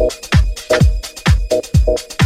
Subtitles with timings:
[0.00, 0.24] Thank
[1.86, 2.19] you.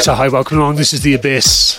[0.00, 0.76] So, hi, welcome along.
[0.76, 1.78] This is The Abyss,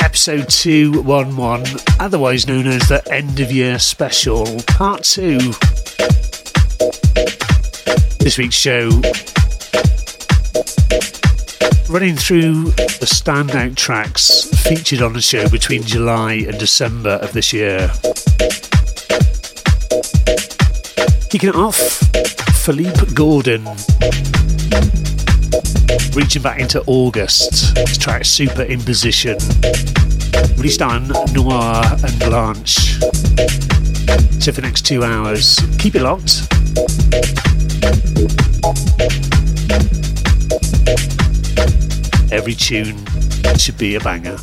[0.00, 5.38] episode 211, otherwise known as the end of year special, part 2.
[8.18, 8.90] This week's show
[11.88, 12.64] running through
[13.00, 17.90] the standout tracks featured on the show between July and December of this year.
[21.30, 21.78] Kicking it off,
[22.62, 23.66] Philippe Gordon
[26.14, 27.74] reaching back into August.
[27.74, 29.38] This track Super Imposition,
[30.56, 32.98] released on Noir and Blanche.
[34.40, 36.42] So for the next two hours, keep it locked.
[42.32, 43.04] Every tune
[43.56, 44.38] should be a banger.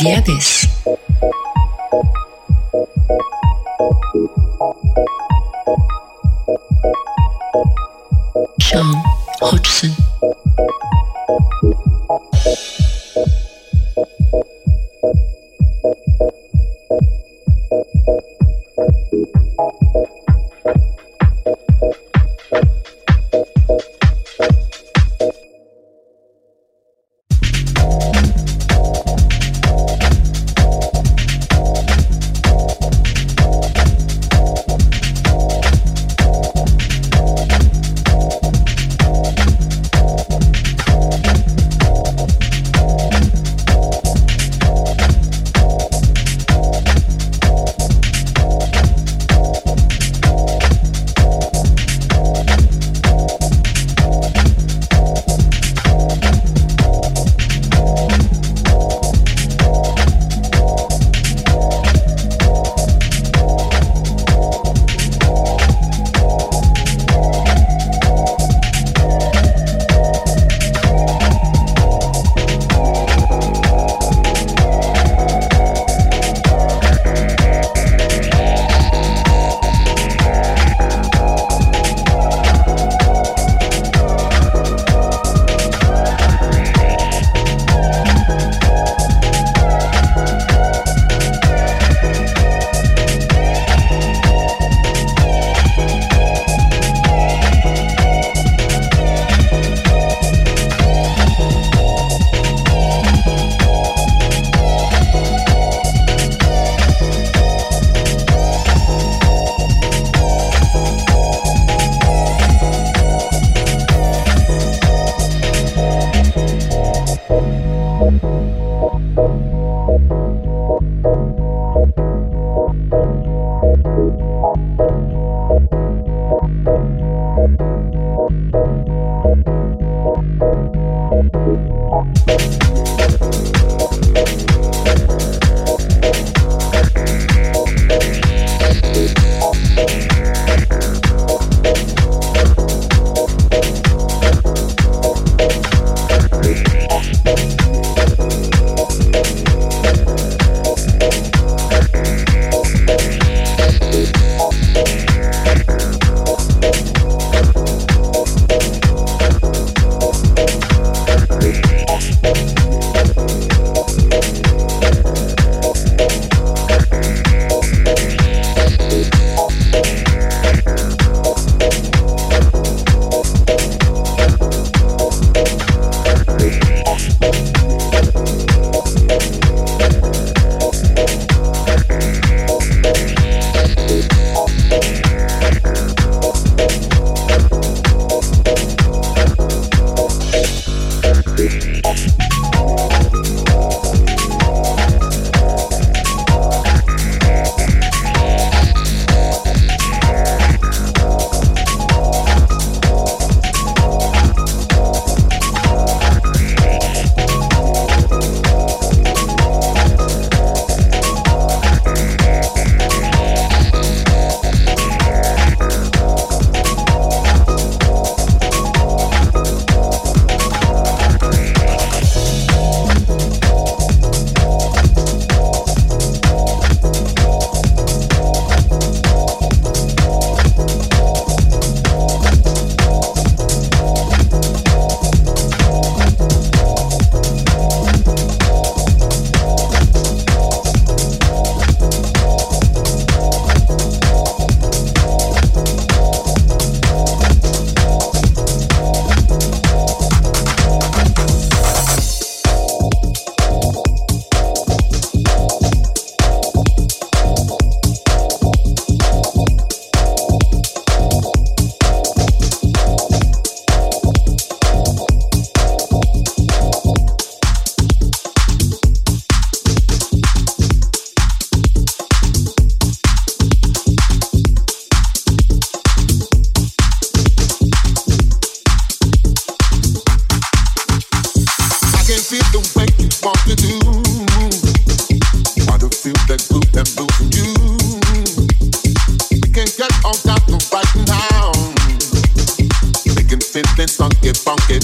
[0.00, 0.71] Welcome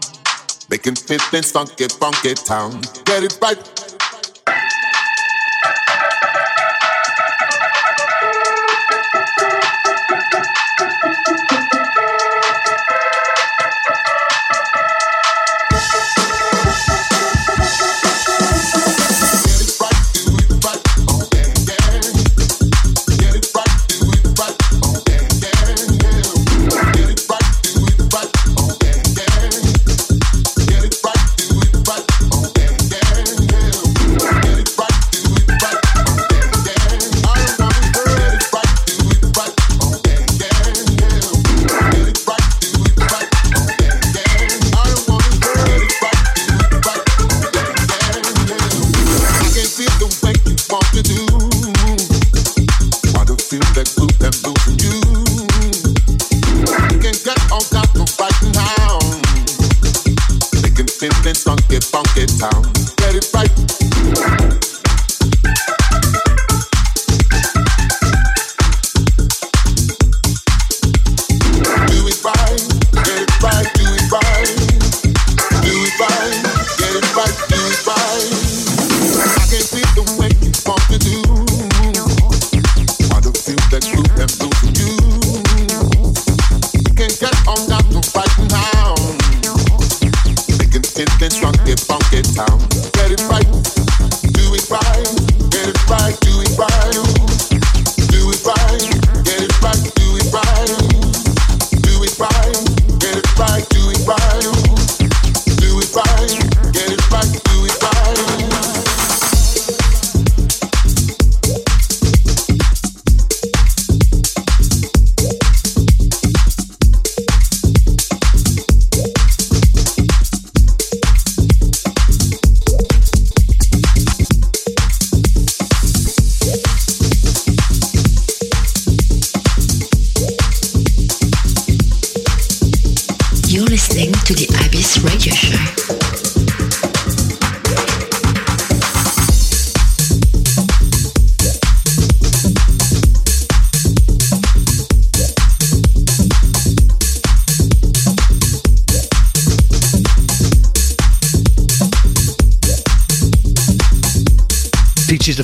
[0.70, 2.80] Making fitness funky, funky town.
[3.04, 3.89] Get it right.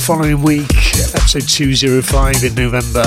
[0.07, 0.71] Following week,
[1.17, 3.03] episode 205 in November.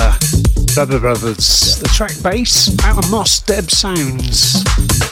[0.76, 5.09] Bubba Brothers, the track bass out of Moss Deb Sounds.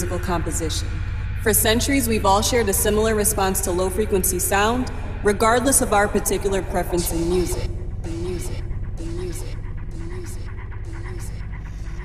[0.00, 0.88] Musical composition.
[1.42, 4.90] For centuries, we've all shared a similar response to low frequency sound,
[5.22, 7.68] regardless of our particular preference in music.
[8.02, 8.62] The music,
[8.96, 9.56] the music,
[9.90, 10.42] the music,
[10.84, 11.34] the music.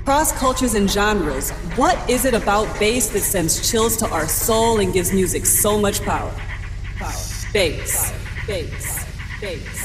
[0.04, 4.80] Cross cultures and genres, what is it about bass that sends chills to our soul
[4.80, 6.34] and gives music so much power?
[6.96, 7.12] Power.
[7.54, 8.12] Bass,
[8.46, 9.06] bass,
[9.40, 9.75] bass.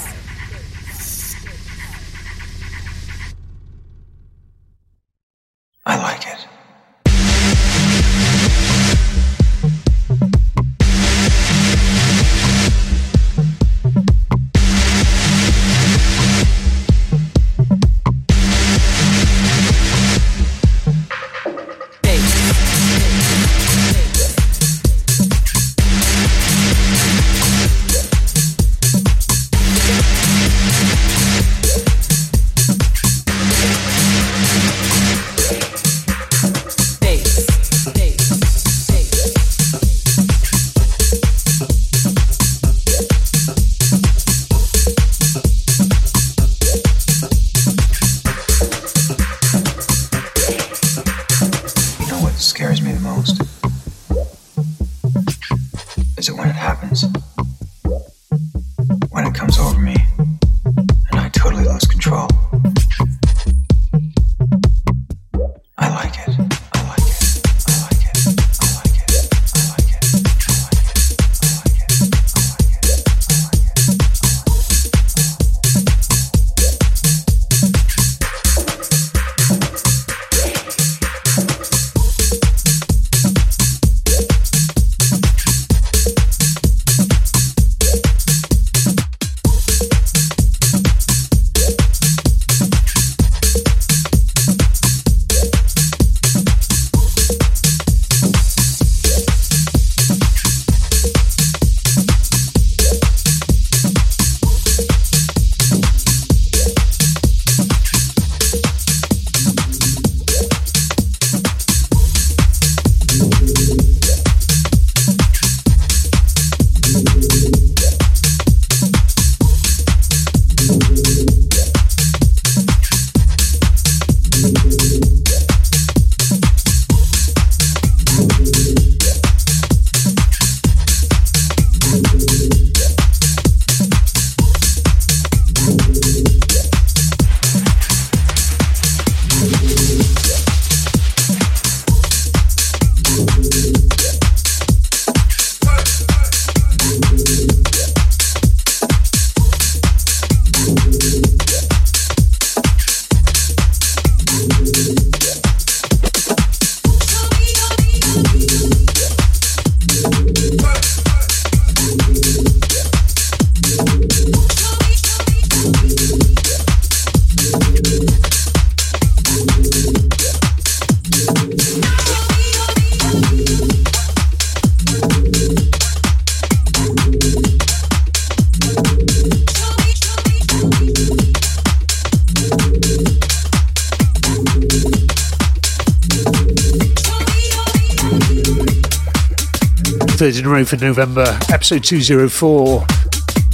[190.74, 192.86] of November, episode 204,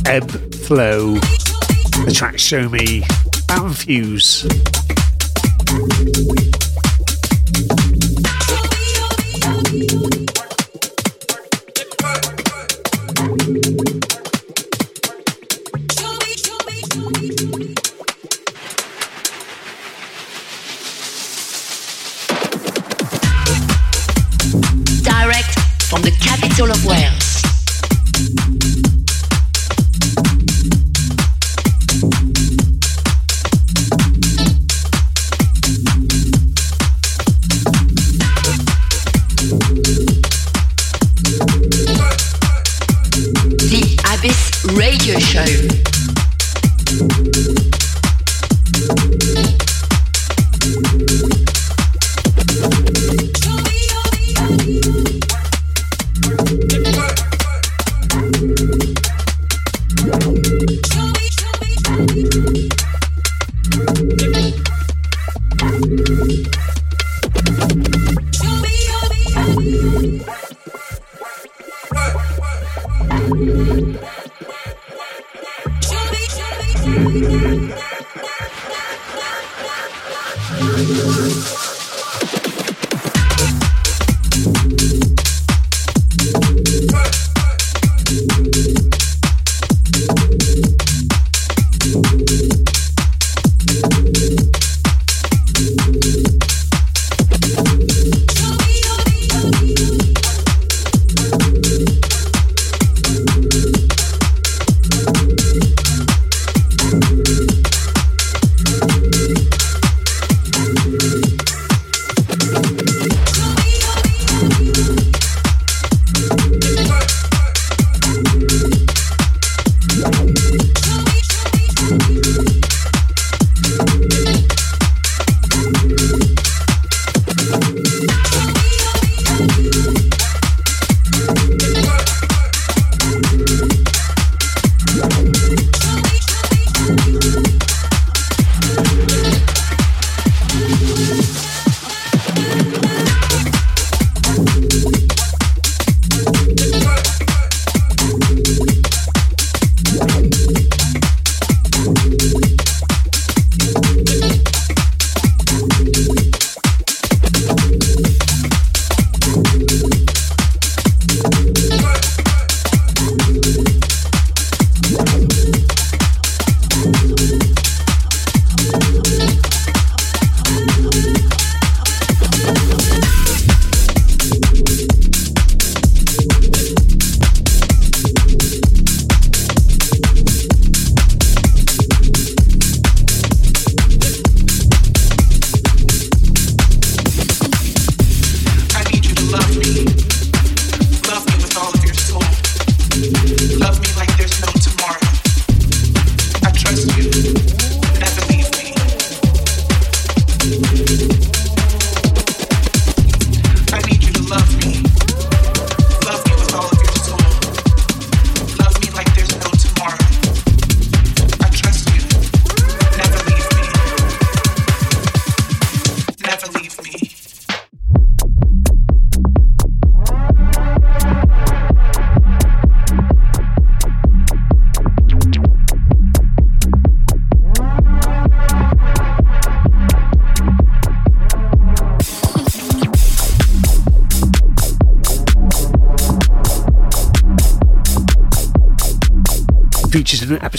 [0.05, 1.13] Ebb Flow.
[1.13, 3.03] The track Show Me,
[3.49, 4.45] and Fuse.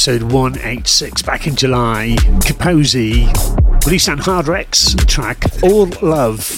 [0.08, 2.16] Episode 186 back in July.
[2.40, 3.26] Kaposi
[3.84, 6.57] released on Hard Rex track All Love.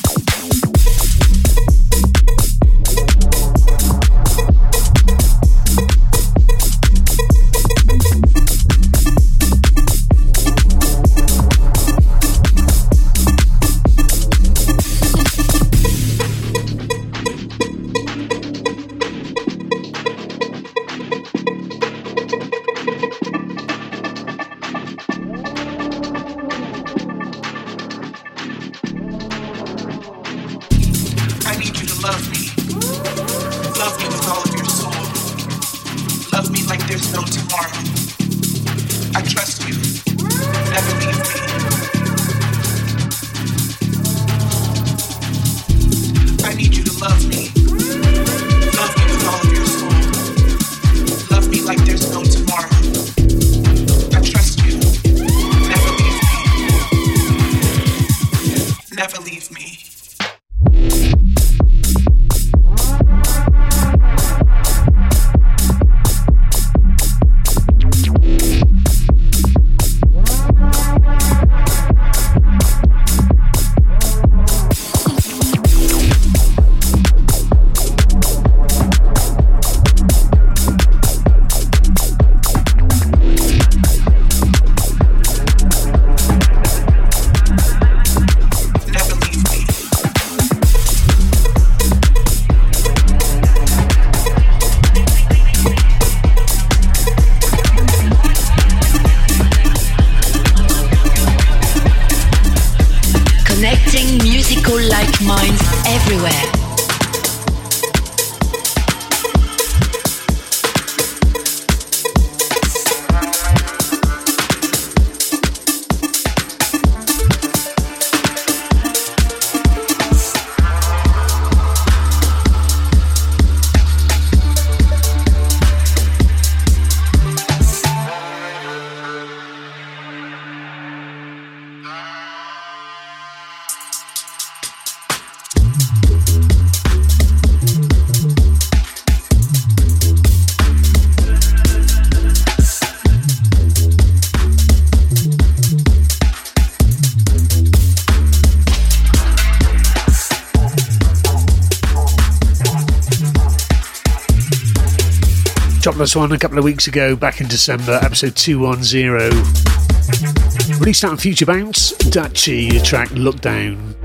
[156.00, 160.78] Topless one a couple of weeks ago, back in December, episode 210.
[160.78, 163.99] Released out on Future Bounce, Dutchy, track Look Down.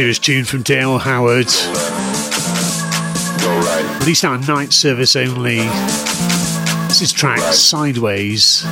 [0.00, 1.44] Serious tune from Dale Howard.
[4.00, 5.58] Released out on night service only.
[6.88, 8.62] This is track Sideways.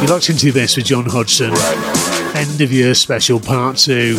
[0.00, 1.52] You locked into this with John Hodgson.
[2.36, 4.16] End of year special part two.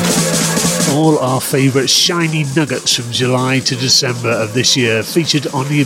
[0.92, 5.84] All our favourite shiny nuggets from July to December of this year featured on the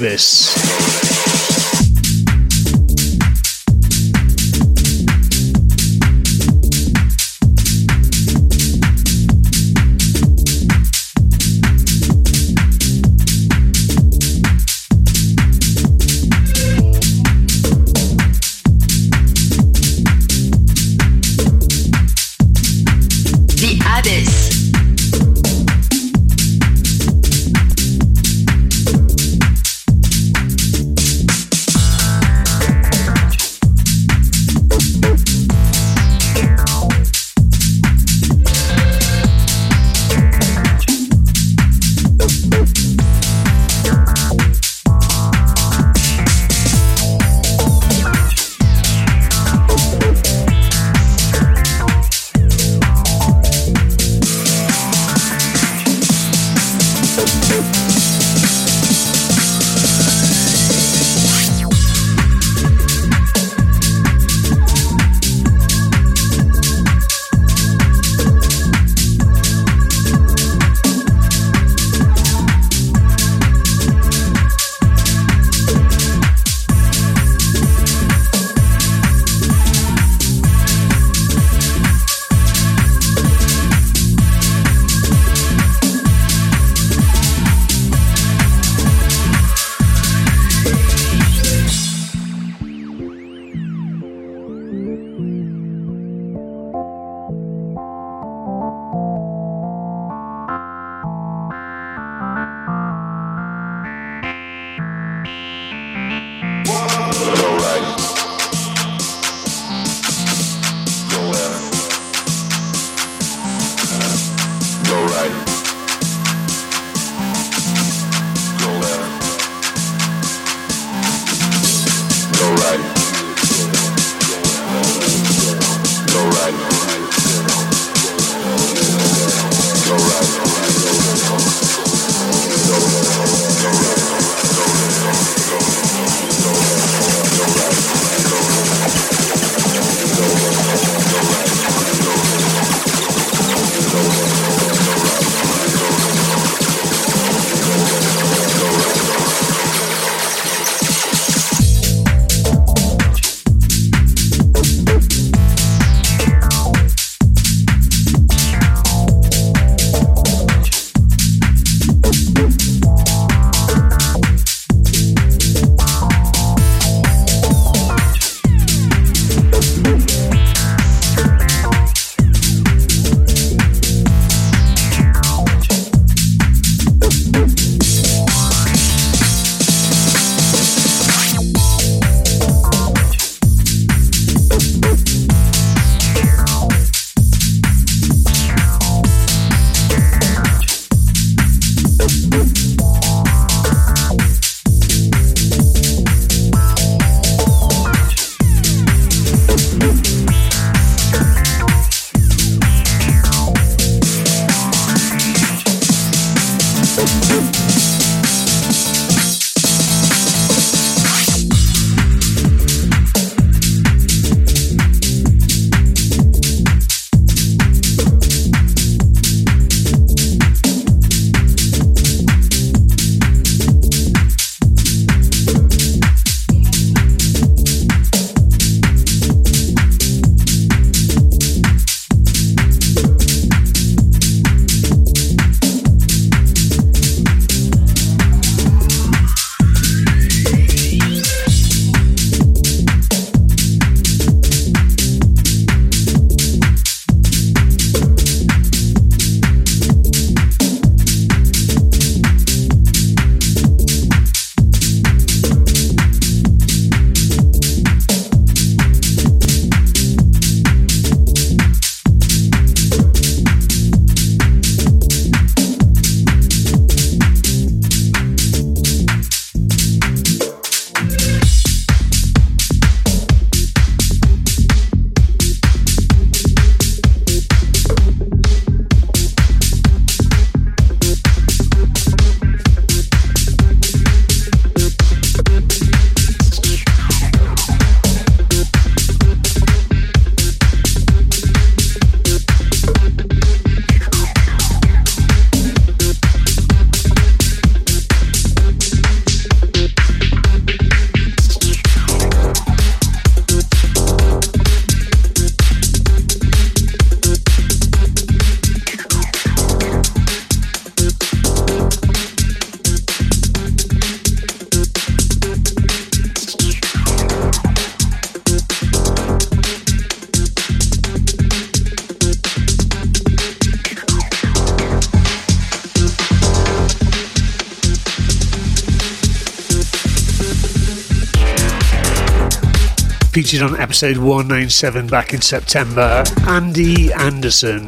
[333.56, 337.88] featured on episode 197 back in September, Andy Anderson.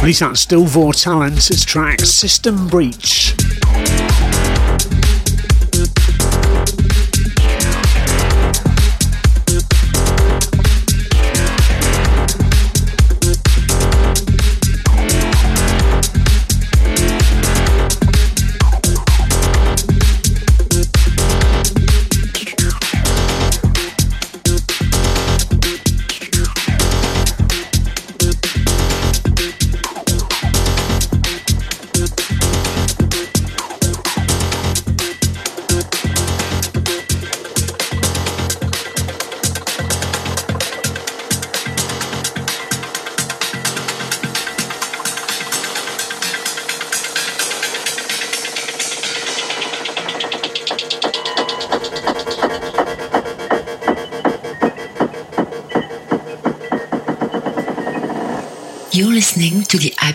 [0.00, 3.19] Released out Still Vor Talents, its track System Breach.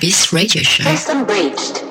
[0.06, 0.84] Abyss Radio Show.
[0.84, 1.85] System breached.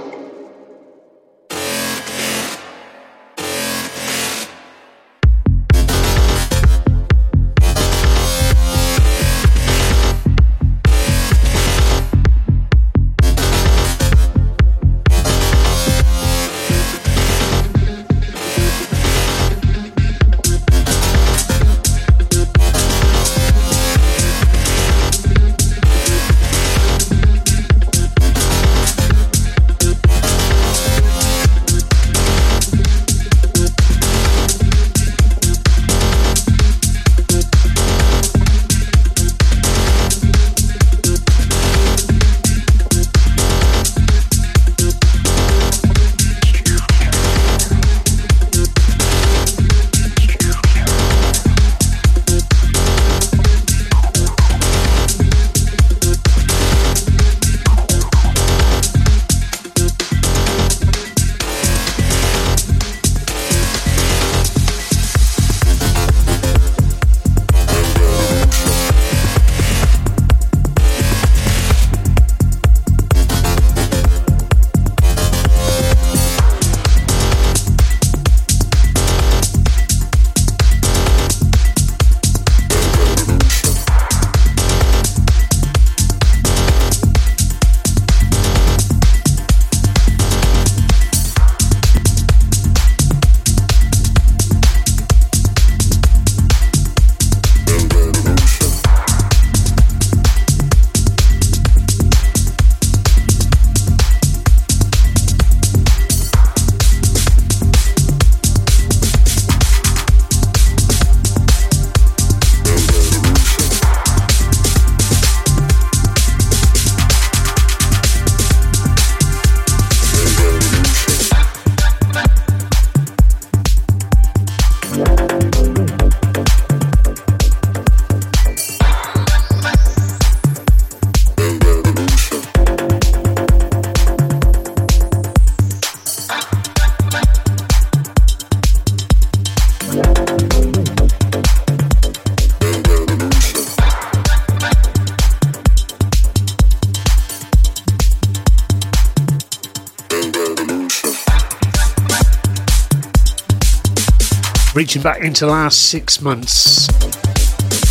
[154.95, 156.87] Reaching back into the last six months.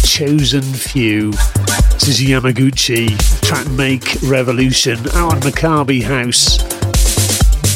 [0.08, 1.32] Chosen Few.
[1.32, 6.60] This is Yamaguchi, track Make Revolution, out on Maccabi House.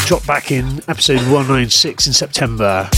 [0.08, 2.90] Dropped back in episode 196 in September.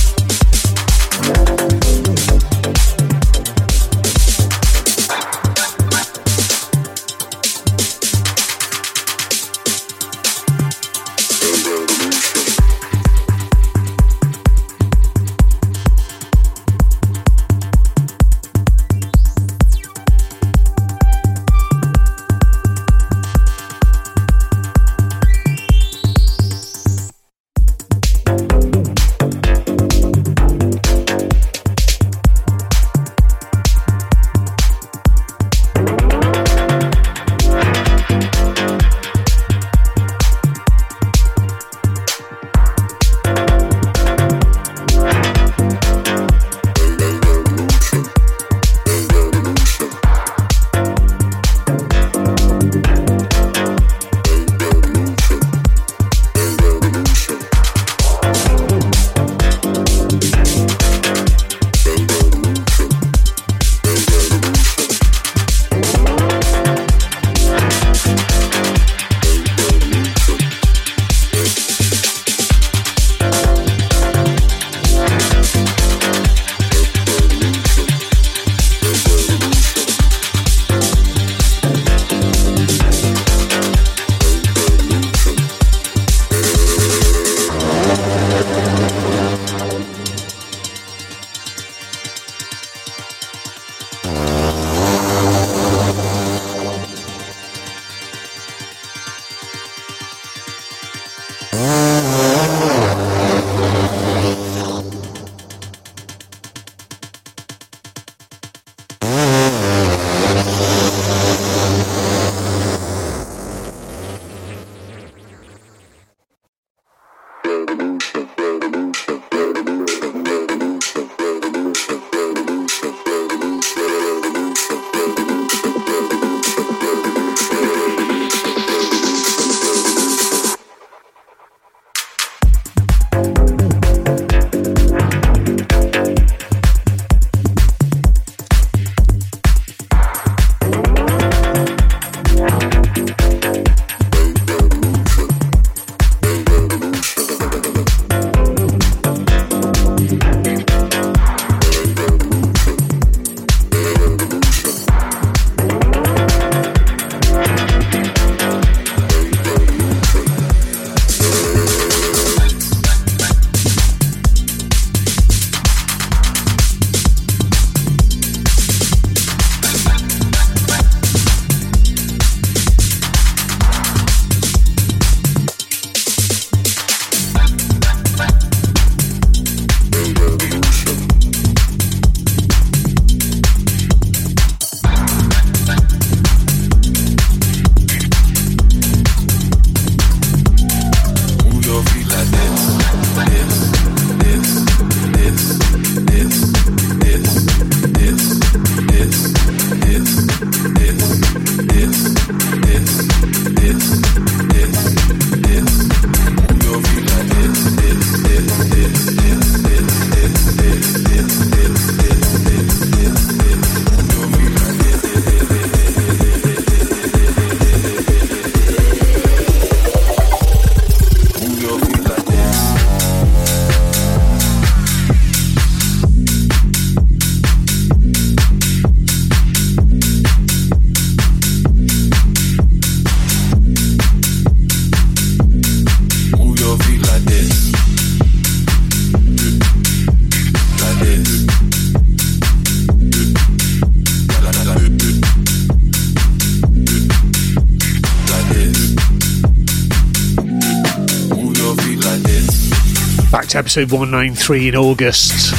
[253.60, 255.54] Episode 193 in August.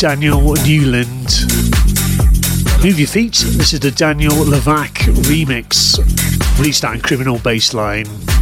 [0.00, 1.44] Daniel Newland.
[2.82, 3.34] Move your feet.
[3.56, 4.94] This is the Daniel Levac
[5.28, 5.98] remix,
[6.58, 8.37] released in Criminal Bassline.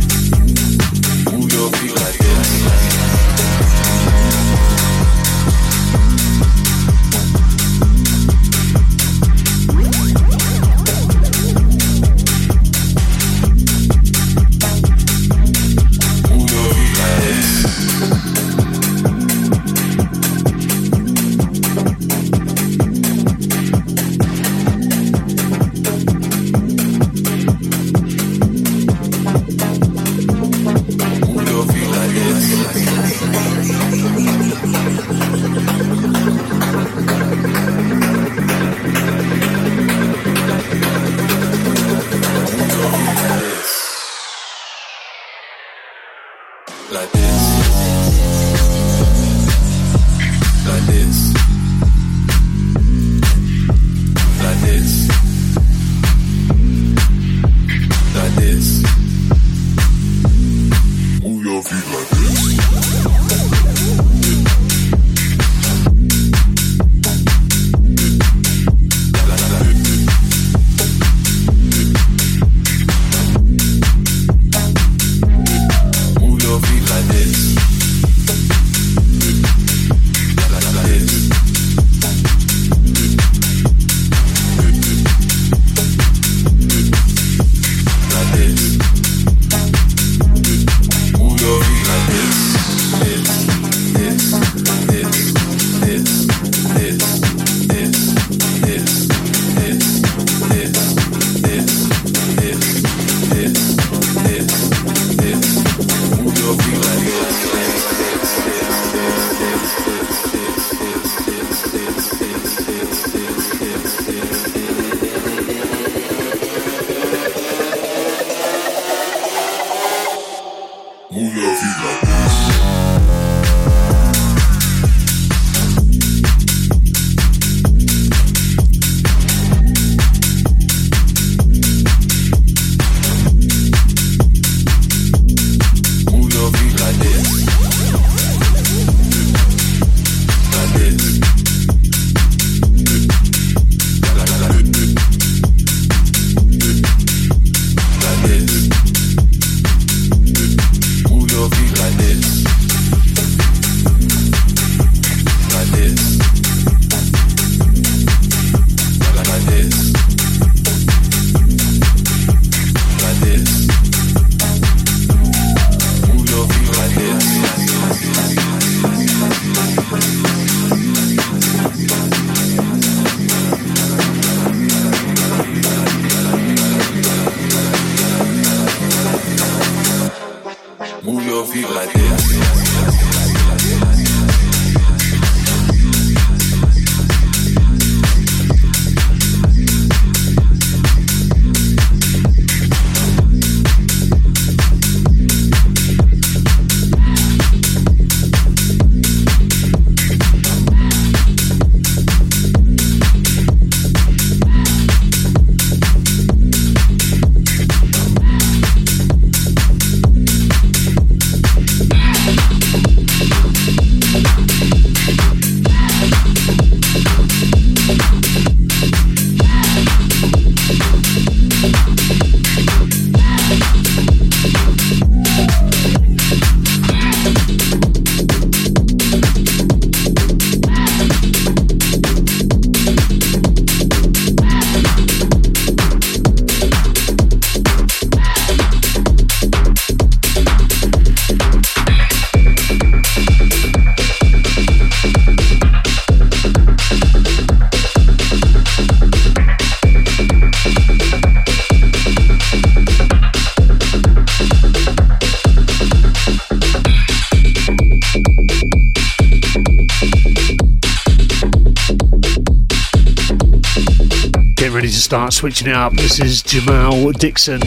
[265.16, 265.94] Start switching it up.
[265.94, 267.62] This is Jamal Dixon,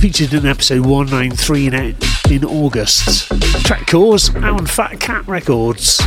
[0.00, 1.96] featured in episode 193 in,
[2.28, 3.28] in August.
[3.64, 6.00] Track calls out on Fat Cat Records.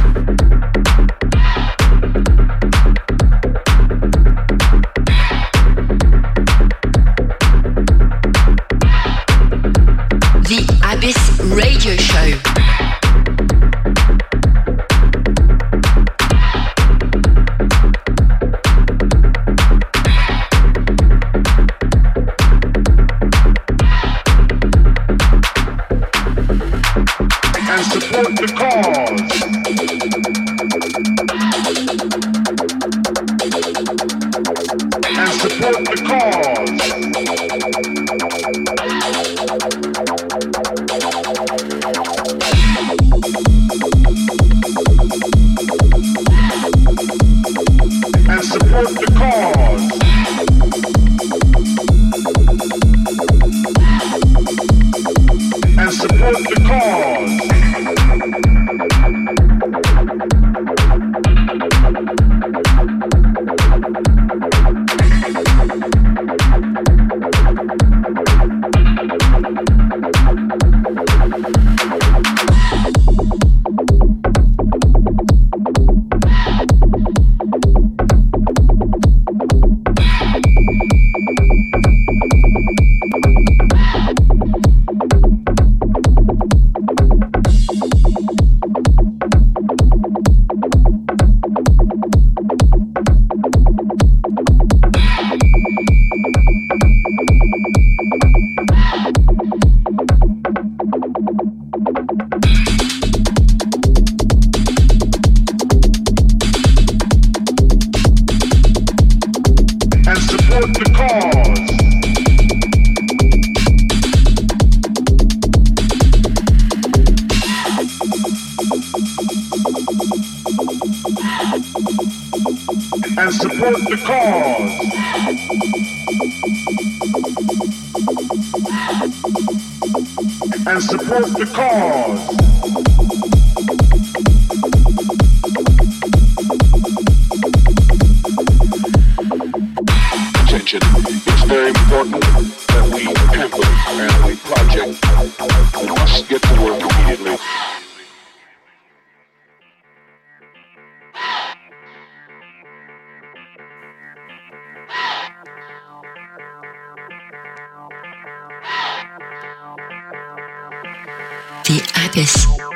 [161.71, 162.70] the abyss.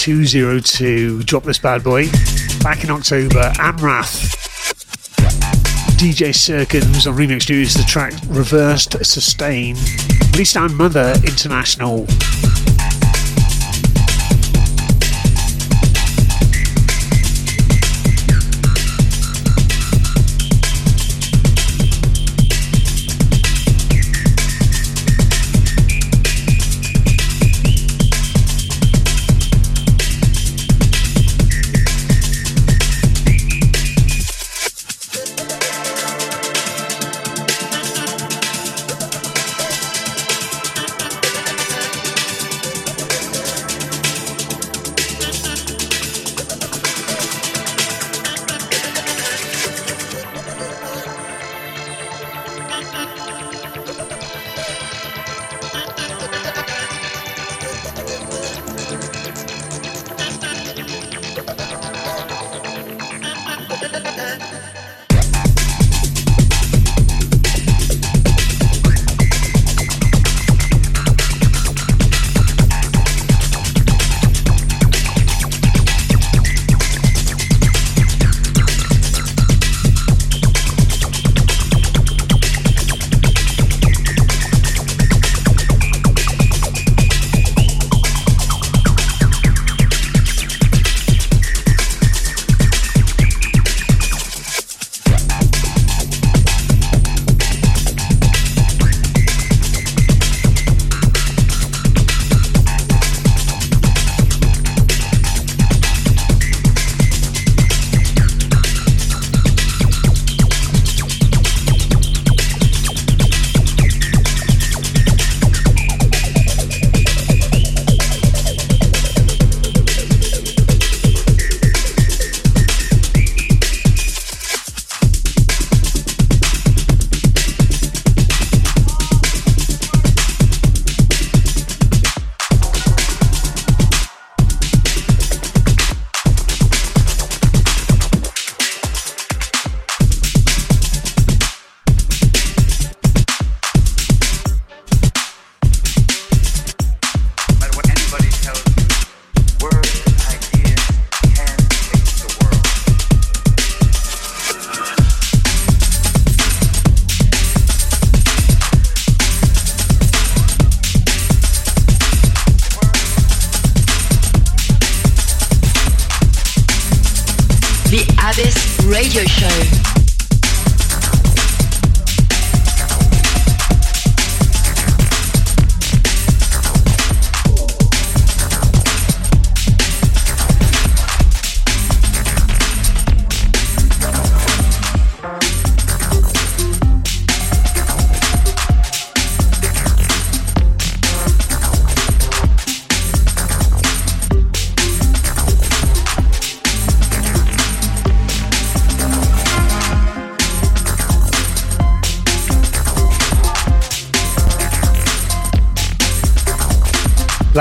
[0.00, 1.24] 202.
[1.24, 2.06] Drop this bad boy.
[2.62, 4.34] Back in October, Amrath.
[5.98, 9.76] DJ Circums on Remix Studios, the track Reversed Sustain.
[10.32, 12.06] Released on Mother International.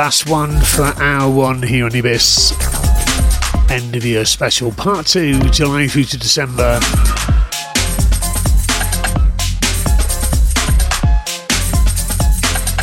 [0.09, 2.51] Last one for hour one here on Abyss.
[3.69, 6.79] End of year special, part two, July through to December.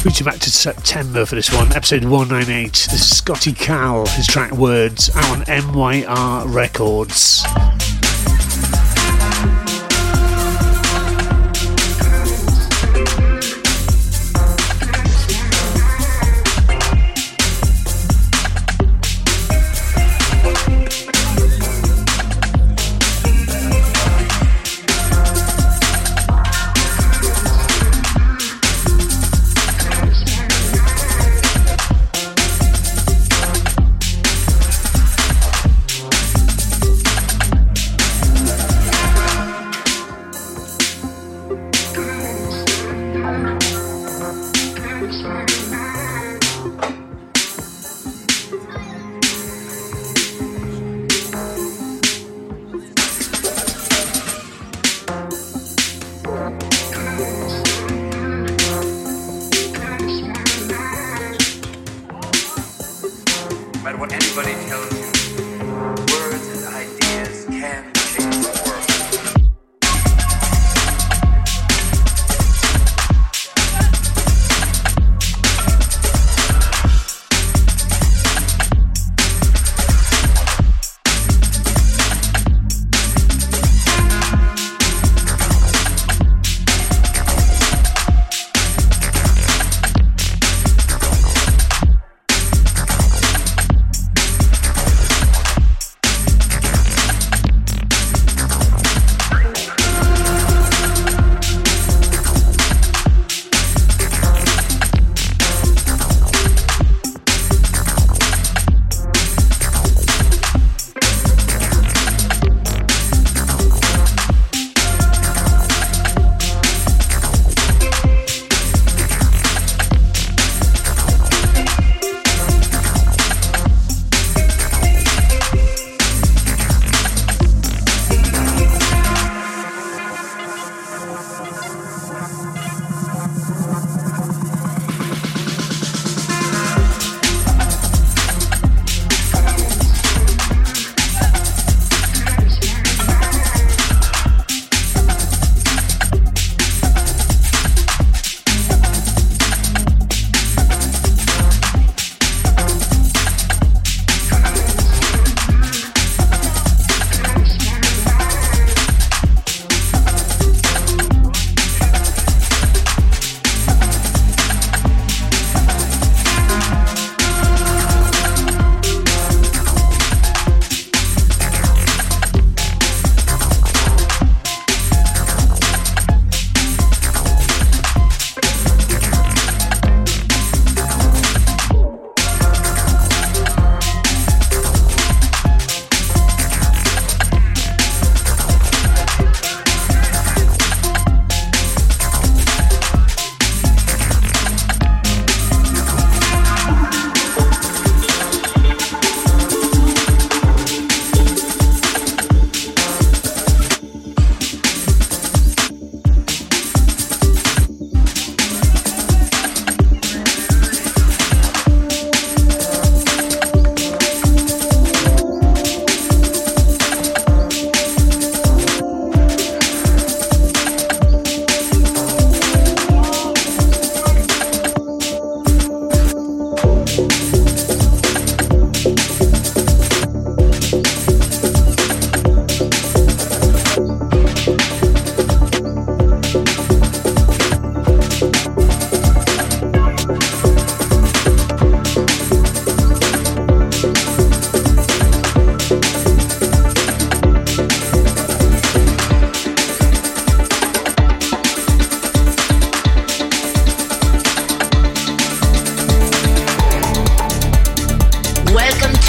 [0.05, 2.71] Reaching back to September for this one, episode 198.
[2.73, 7.45] This is Scotty Cal, his track Words, out on MYR Records.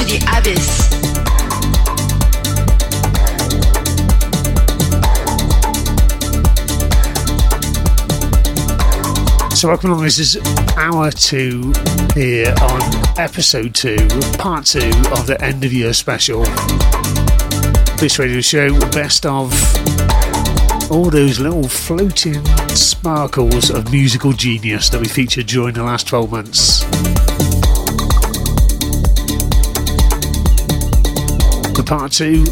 [0.08, 0.88] The Abyss.
[9.60, 10.04] So welcome along.
[10.06, 10.38] This is
[10.78, 11.74] hour two
[12.14, 12.82] here on
[13.18, 13.98] episode two,
[14.38, 16.44] part two of the end of year special.
[17.98, 19.52] This radio show, best of
[20.90, 26.32] all those little floating sparkles of musical genius that we featured during the last 12
[26.32, 27.27] months.
[31.78, 32.44] The part two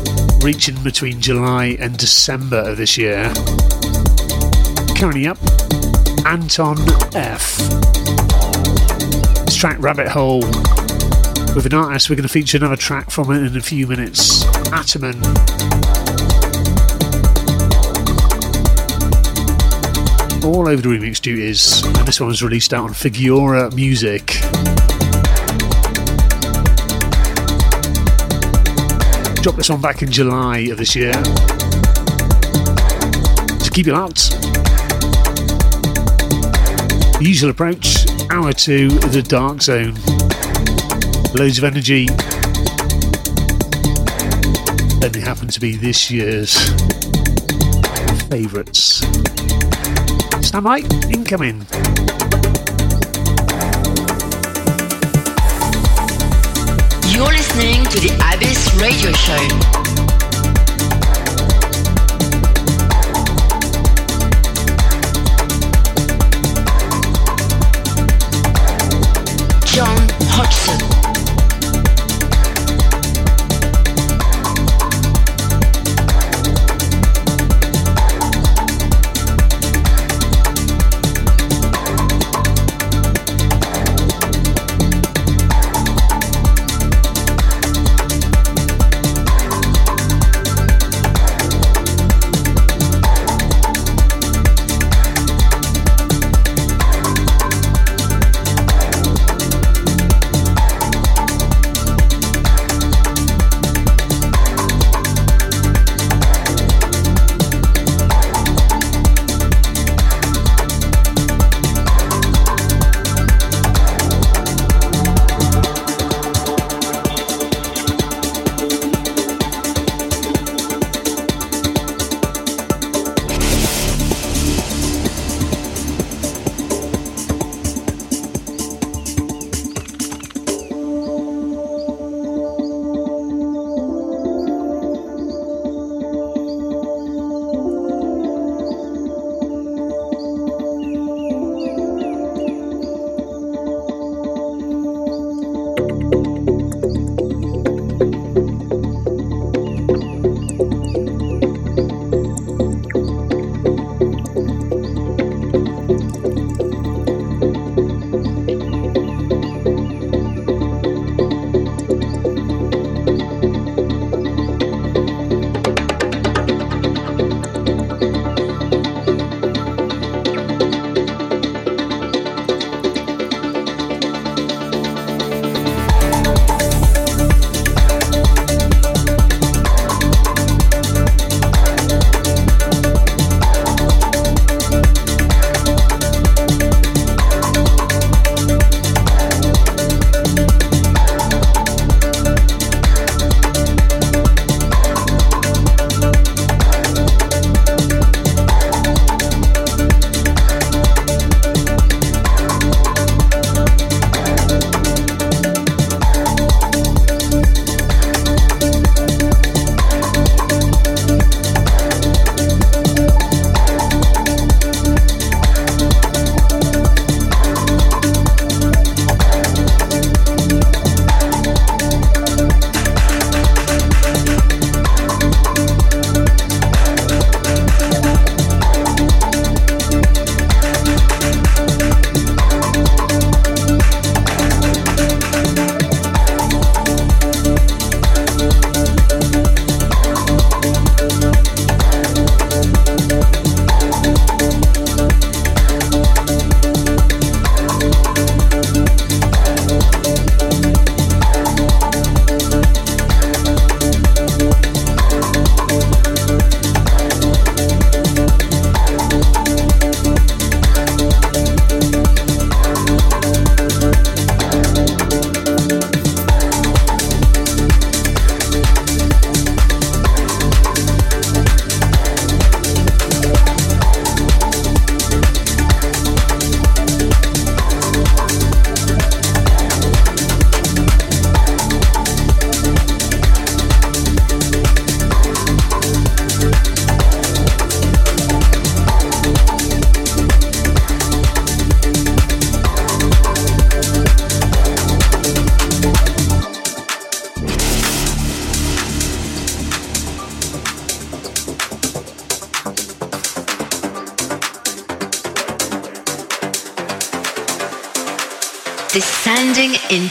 [0.46, 3.34] reaching between July and December of this year.
[4.96, 5.40] Currently up,
[6.28, 6.78] Anton
[7.16, 7.58] F.
[9.46, 10.42] This track Rabbit Hole
[11.56, 12.08] with an artist.
[12.08, 14.46] We're going to feature another track from it in a few minutes.
[14.72, 15.20] Ataman.
[20.46, 24.55] All over the remix duties, and this one was released out on Figura Music.
[29.46, 31.14] Dropped this one back in July of this year.
[33.60, 34.34] So keep it locked.
[37.22, 39.94] Usual approach, hour two, the dark zone.
[41.36, 42.08] Loads of energy.
[45.06, 46.58] Only happen to be this year's
[48.28, 49.06] favourites.
[50.42, 50.80] Stand by,
[51.14, 51.68] incoming.
[57.56, 59.36] Listening to the Abyss Radio Show.
[69.66, 71.05] John Hodgson.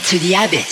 [0.07, 0.64] Descending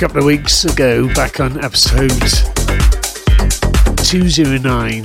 [0.00, 2.08] couple of weeks ago back on episode
[3.98, 5.02] 209.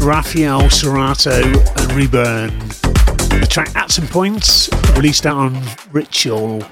[0.00, 2.58] Rafael Cerato and Reburn.
[3.40, 5.62] The track At Some Points, released out on
[5.92, 6.62] Ritual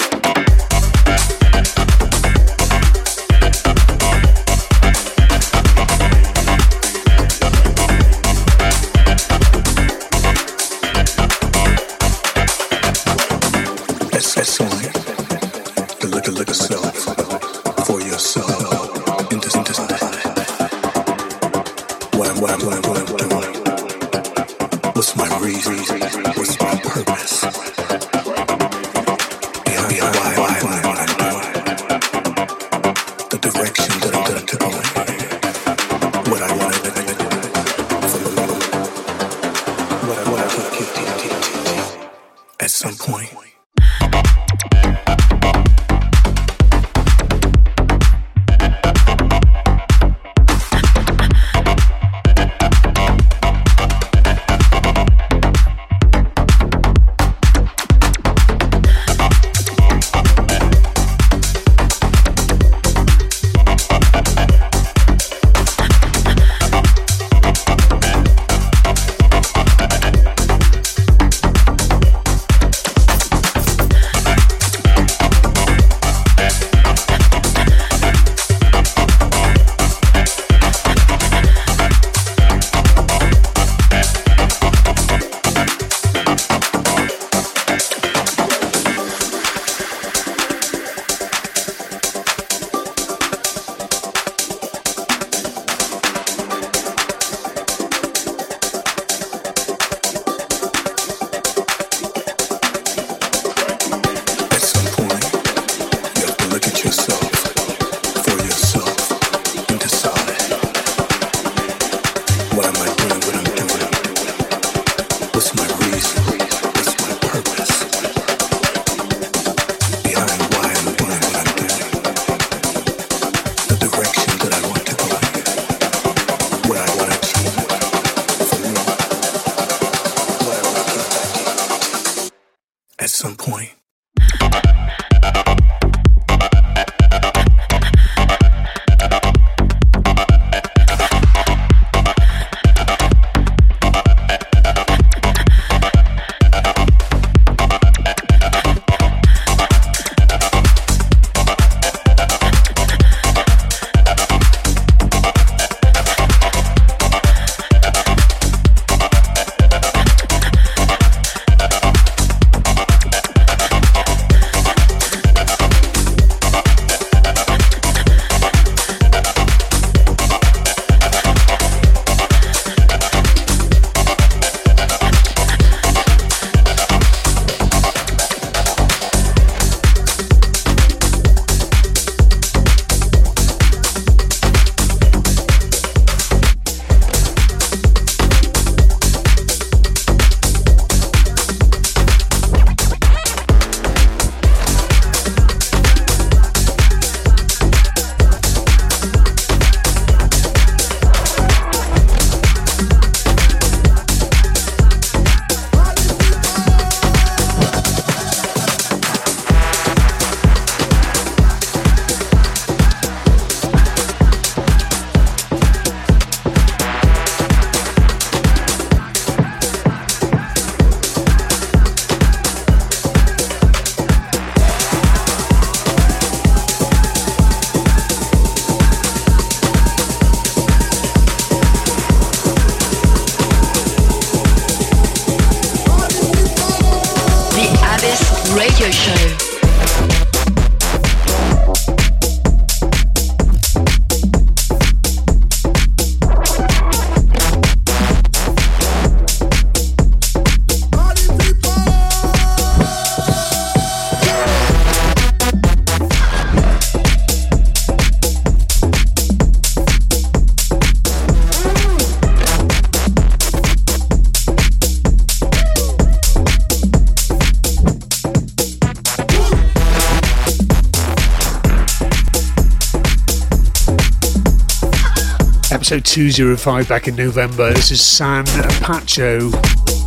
[275.87, 277.73] episode 205 back in November.
[277.73, 278.45] This is San
[278.81, 279.53] Pacho,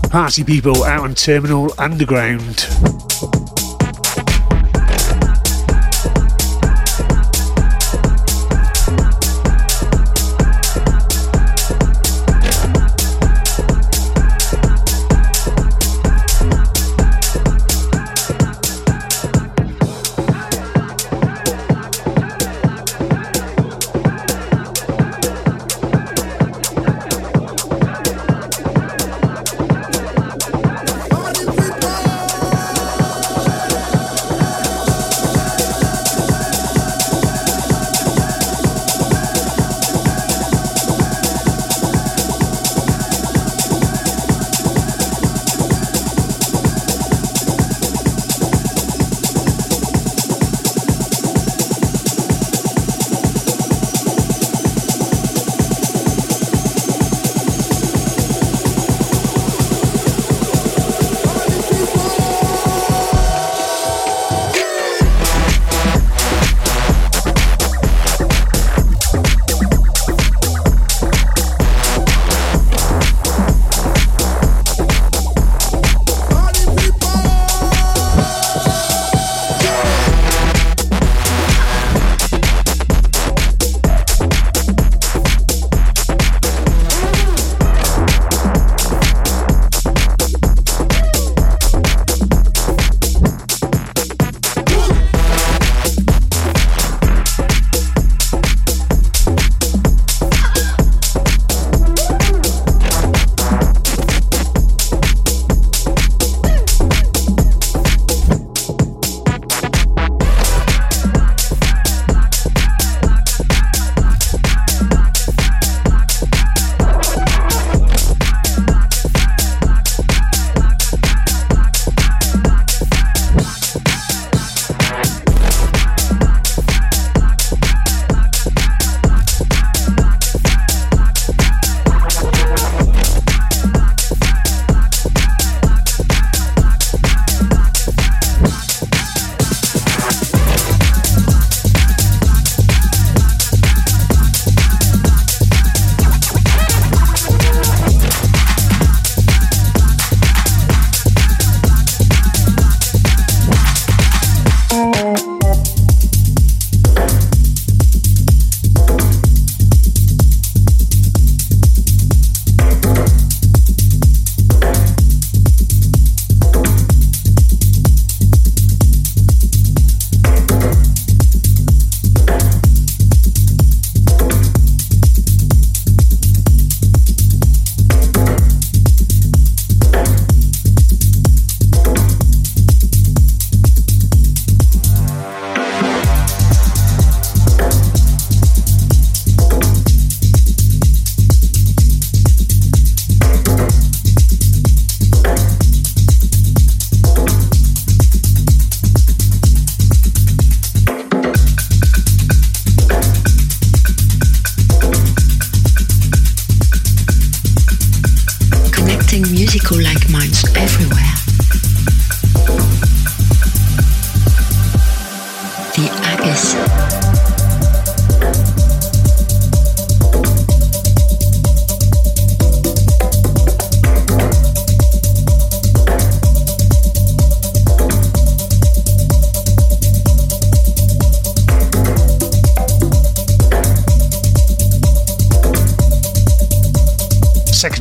[0.09, 3.08] party people out on Terminal Underground.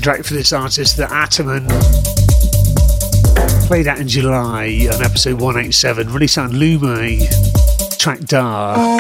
[0.09, 1.69] Track for this artist, the Ataman.
[3.67, 7.19] Played out in July on episode 187, released on Lume,
[7.99, 8.99] track Dar.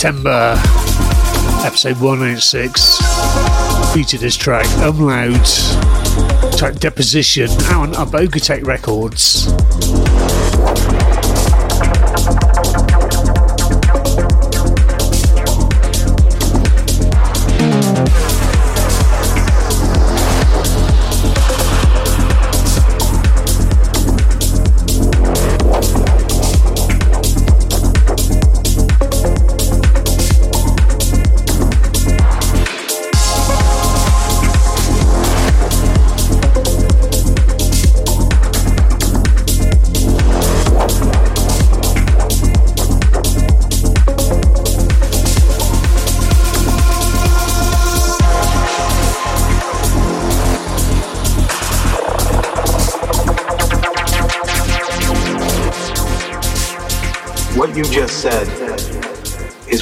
[0.00, 0.54] September,
[1.62, 2.96] episode 186,
[3.92, 5.44] featured this track, Umlaut,
[6.56, 9.52] track Deposition, out on Abogotech Records.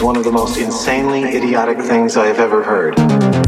[0.02, 3.47] One of the most insanely idiotic things I have ever heard.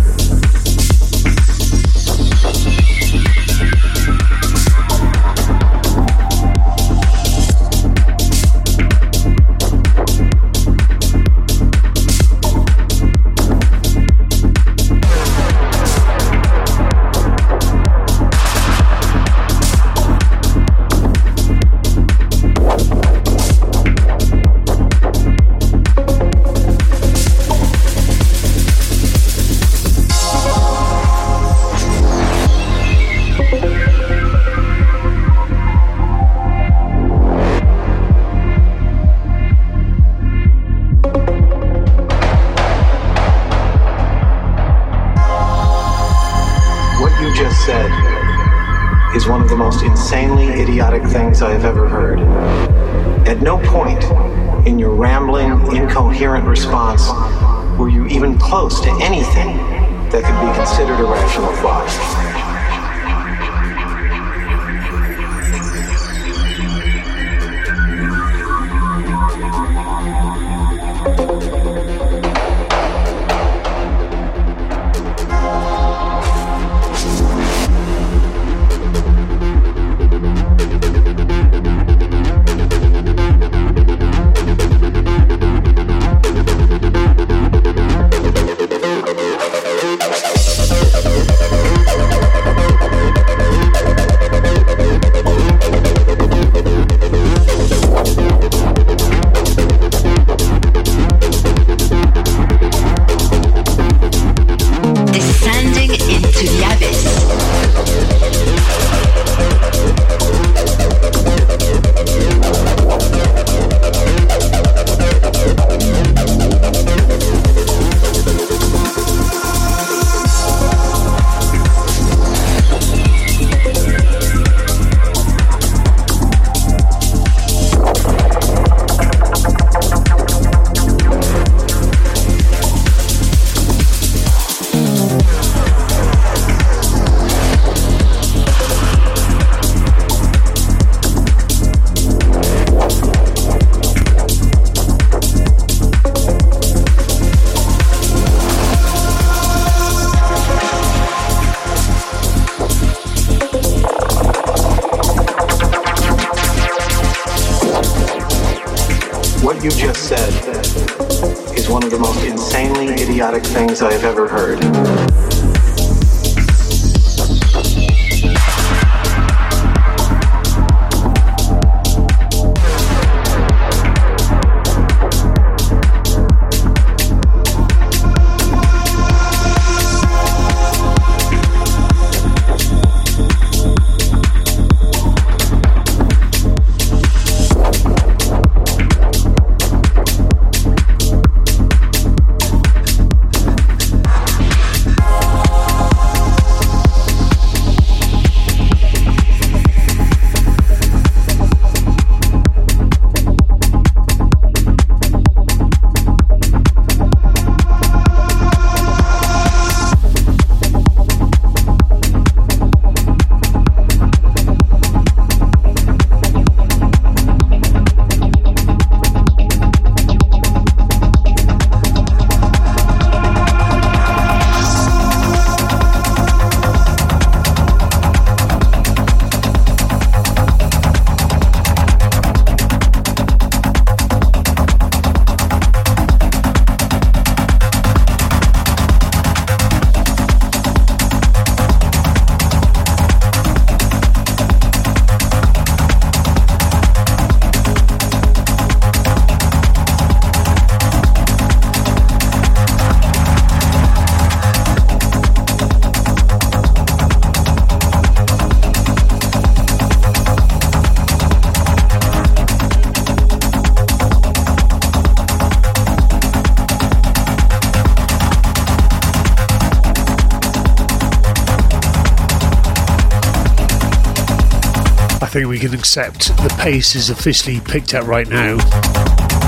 [275.61, 278.57] Can accept the pace is officially picked up right now.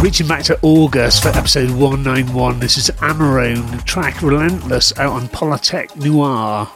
[0.03, 5.97] Reaching back to August for episode 191, this is Amarone, track Relentless out on Polytech
[5.97, 6.71] Noir.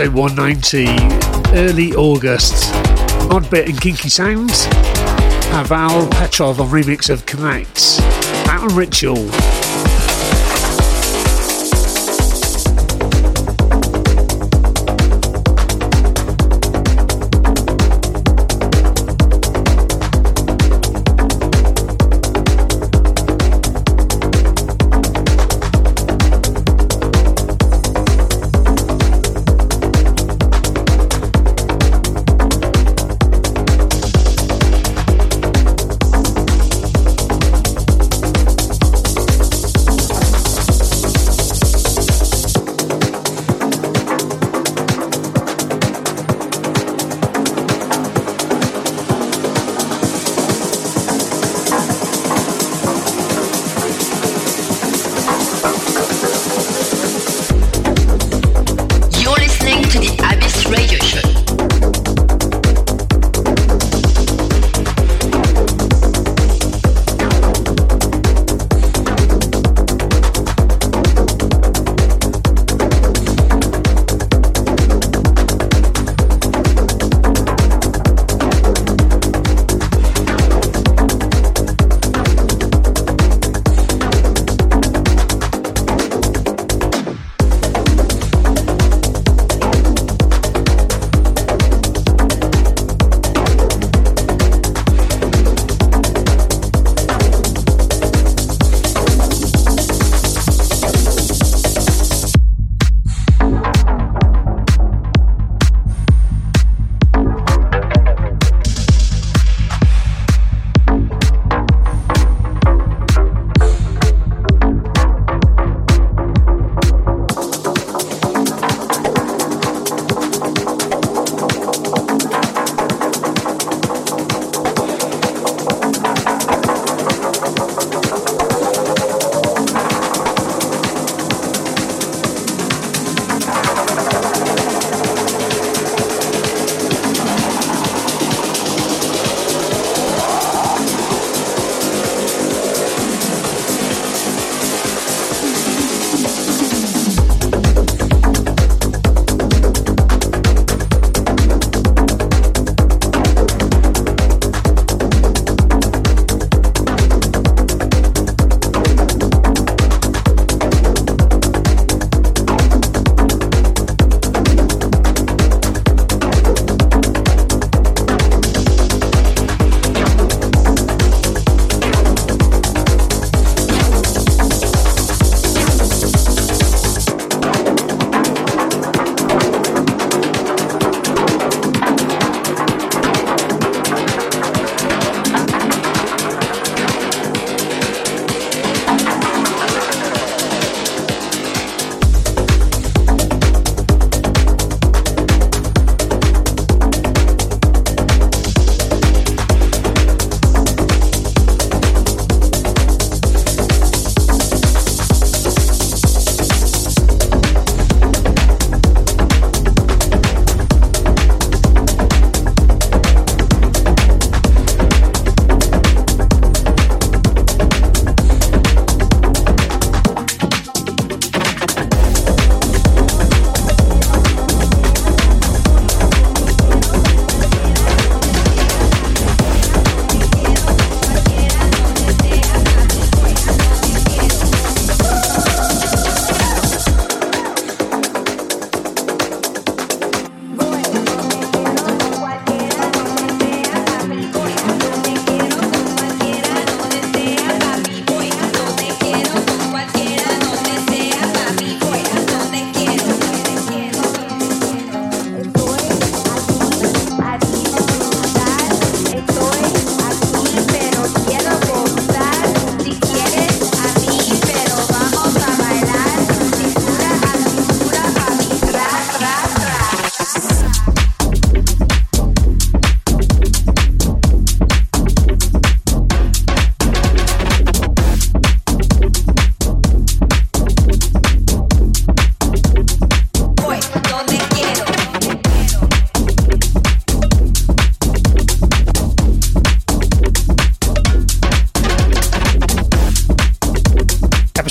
[0.00, 2.72] Episode 190, early August.
[3.32, 4.66] Oddbit and Kinky Sounds.
[5.50, 7.98] Pavel Petrov on remix of Connect.
[8.46, 9.57] Battle Ritual.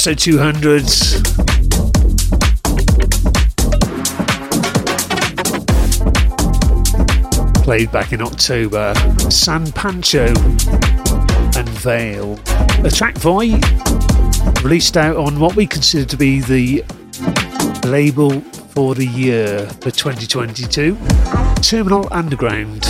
[0.08, 0.84] Episode 200.
[7.64, 8.94] Played back in October.
[9.30, 10.28] San Pancho
[11.58, 12.40] and Veil.
[12.86, 13.60] A track Voy
[14.64, 16.86] released out on what we consider to be the
[17.86, 18.40] label
[18.72, 20.98] for the year for 2022
[21.62, 22.86] Terminal Underground.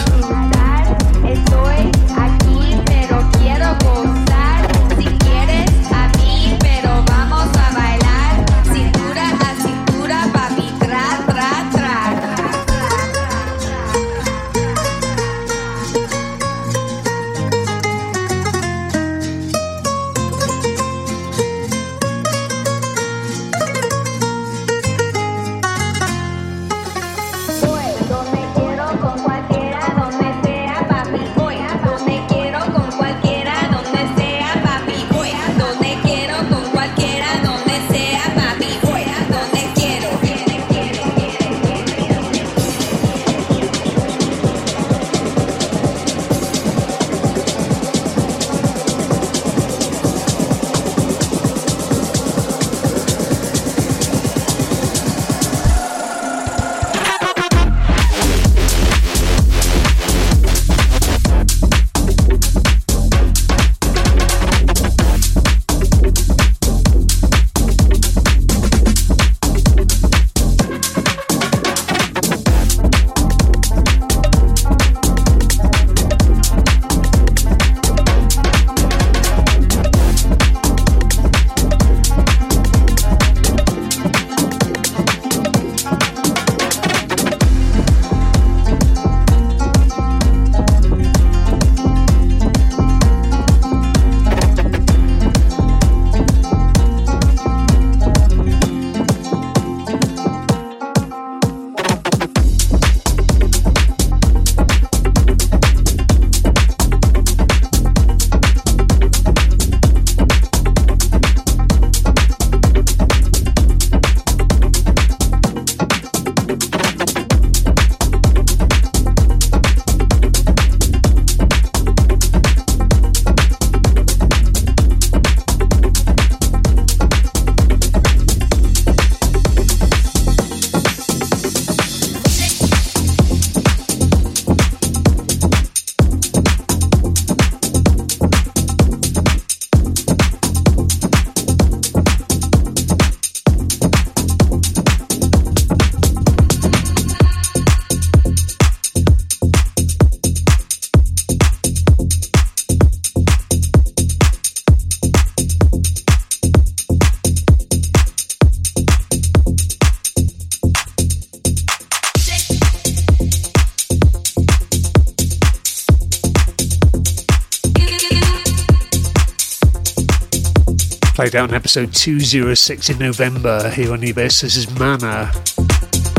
[171.78, 174.42] Episode 206 in November here on Abyss.
[174.42, 175.32] This is Mana.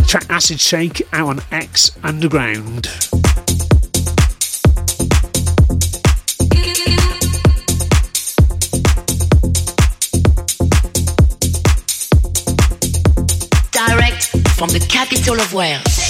[0.07, 2.85] Track Acid Shake out on X Underground.
[13.73, 16.08] Direct from the capital of Wales.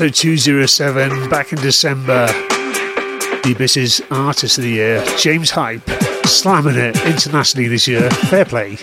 [0.00, 2.26] Episode 207 back in December.
[2.26, 5.86] The Abyss's Artist of the Year, James Hype,
[6.24, 8.08] slamming it internationally this year.
[8.08, 8.78] Fair play.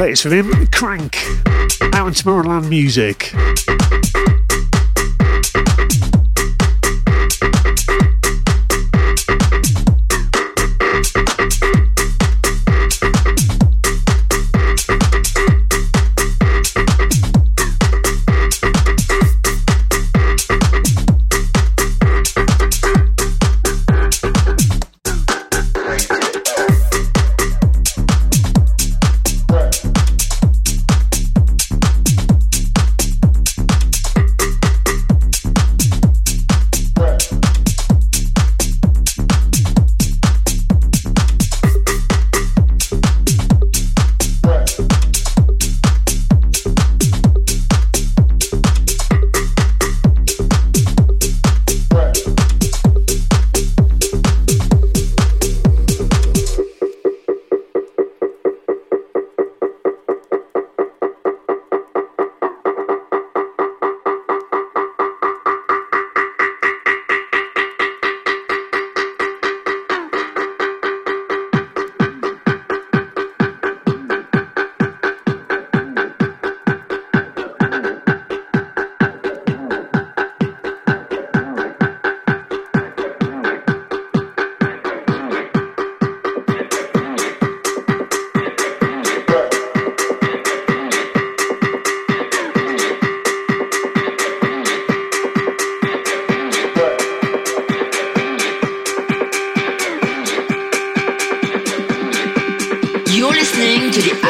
[0.00, 1.18] Latest from him, Crank,
[1.92, 3.34] out in Tomorrowland Music.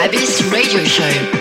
[0.04, 1.37] Abyss Radio Show.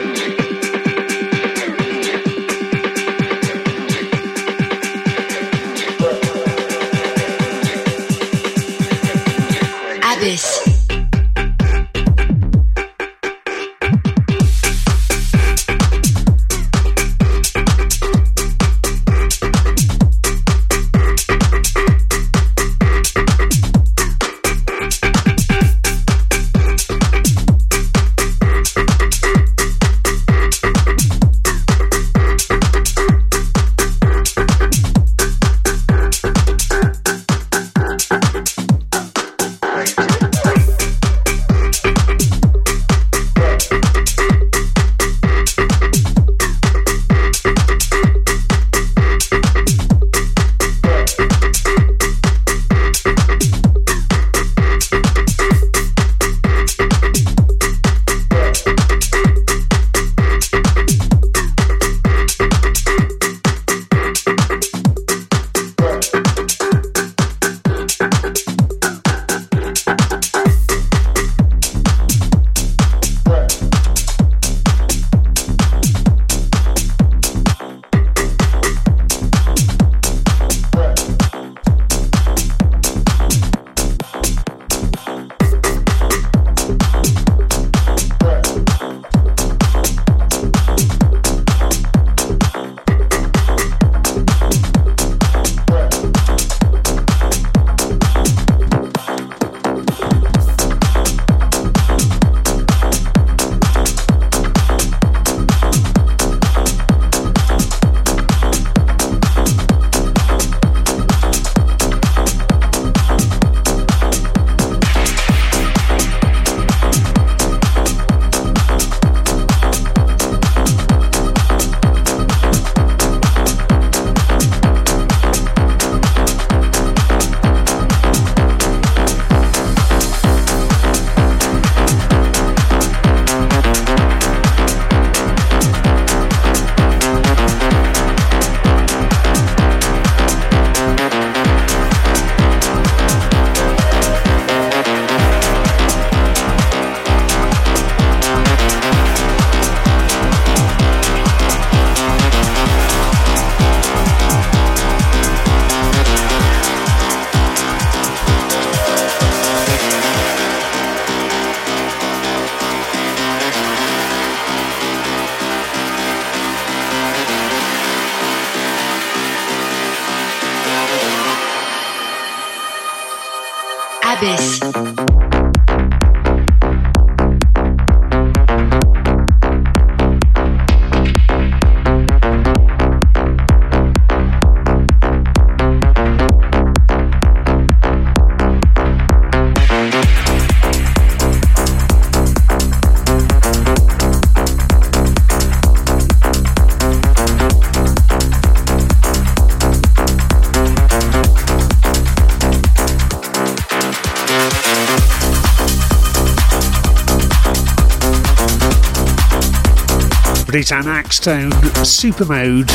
[210.47, 211.51] Britan Axtone
[211.83, 212.71] Supermode.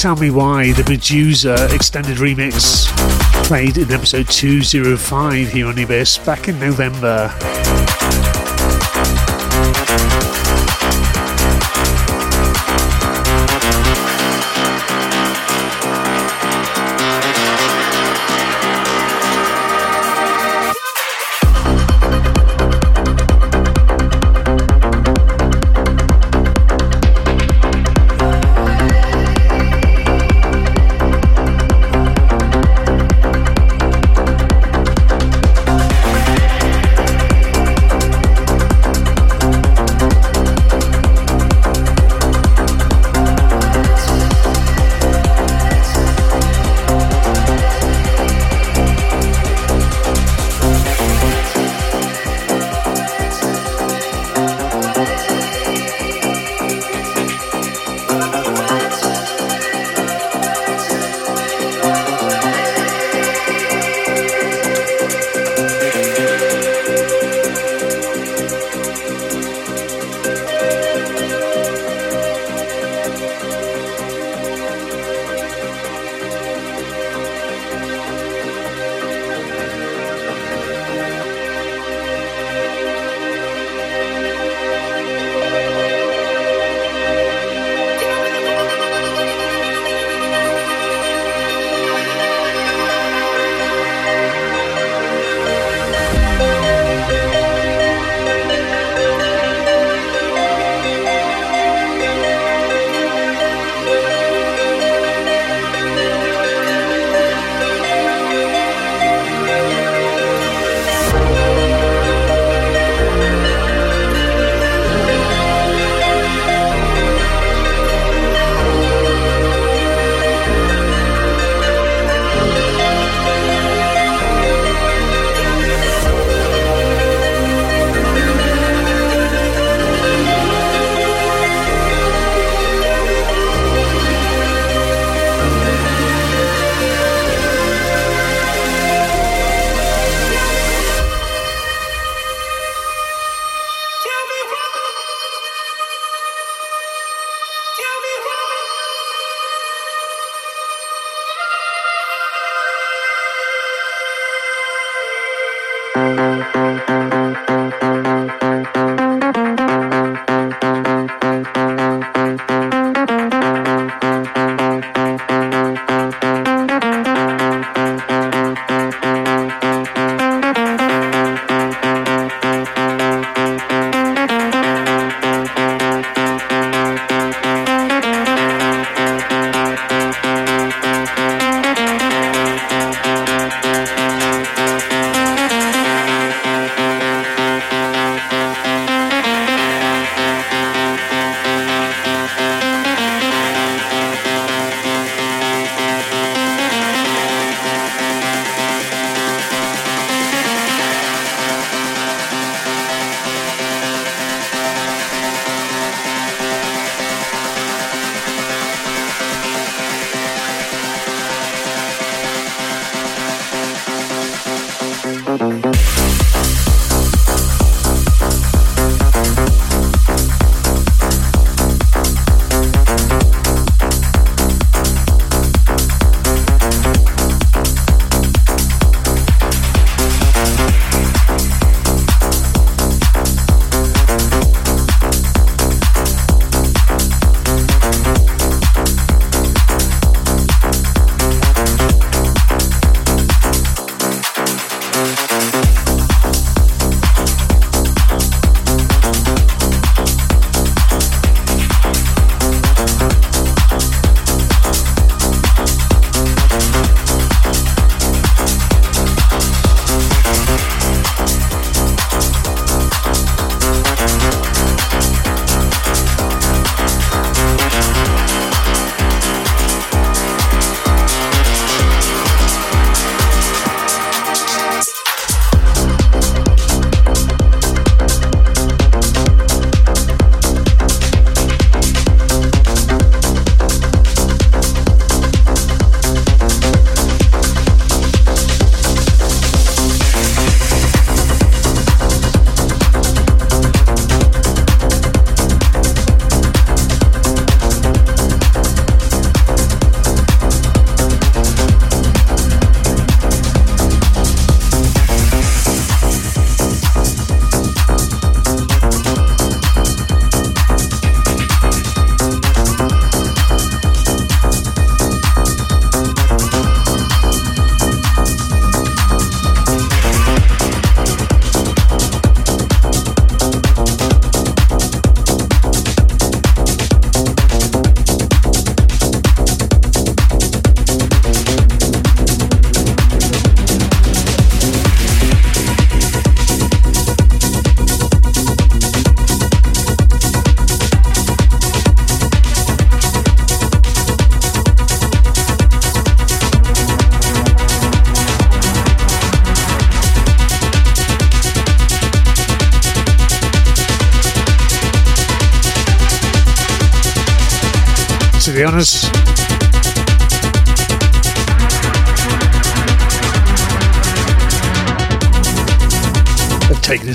[0.00, 2.86] Tell Me Why, the Producer extended remix,
[3.44, 7.34] played in episode 205 here on Abyss back in November.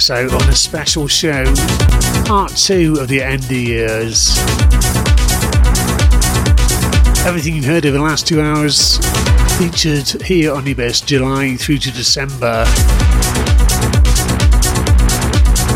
[0.10, 1.44] Out on a special show,
[2.24, 4.38] part two of the end of years.
[7.26, 9.00] Everything you've heard over the last two hours
[9.58, 12.64] featured here on Abyss, July through to December.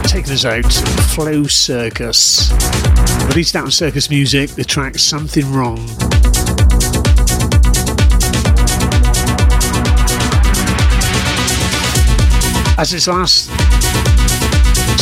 [0.07, 0.71] Taking us out,
[1.13, 2.53] Flow Circus.
[3.27, 5.79] Released out on Circus Music, the track Something Wrong.
[12.77, 13.60] As its last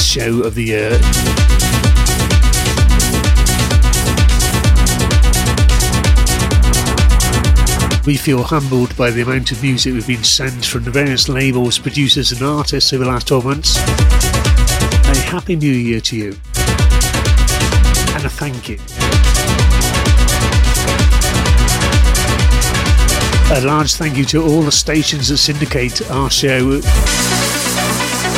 [0.10, 0.90] show of the year,
[8.08, 11.78] we feel humbled by the amount of music we've been sent from the various labels,
[11.78, 13.78] producers, and artists over the last 12 months.
[13.78, 16.30] A happy new year to you,
[18.16, 18.80] and a thank you.
[23.56, 26.82] A large thank you to all the stations that syndicate our show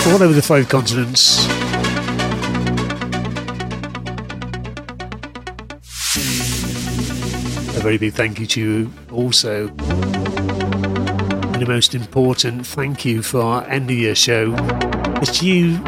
[0.07, 1.60] all over the five continents.
[7.81, 9.67] Very big thank you to you also.
[9.67, 14.53] And the most important thank you for our end of year show
[15.21, 15.81] is to you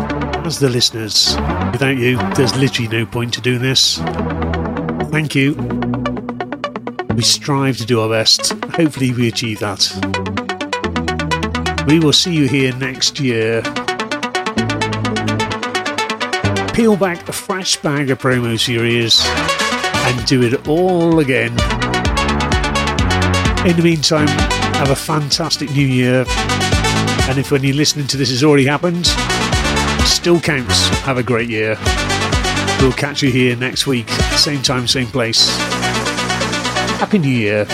[0.43, 1.35] as the listeners.
[1.71, 3.99] Without you, there's literally no point to doing this.
[5.11, 5.53] Thank you.
[7.15, 8.53] We strive to do our best.
[8.75, 9.87] Hopefully, we achieve that.
[11.87, 13.61] We will see you here next year.
[16.73, 19.23] Peel back a fresh bag of promo series
[20.05, 21.53] and do it all again.
[23.65, 26.25] In the meantime, have a fantastic new year.
[27.29, 29.07] And if when you're listening to this has already happened,
[30.05, 30.89] still counts.
[31.05, 31.77] Have a great year.
[32.81, 35.47] We'll catch you here next week, same time, same place.
[36.99, 37.65] Happy New Year.